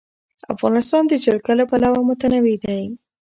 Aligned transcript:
افغانستان 0.53 1.03
د 1.07 1.13
جلګه 1.25 1.53
له 1.59 1.65
پلوه 1.69 1.99
متنوع 2.09 2.55
دی. 2.63 2.81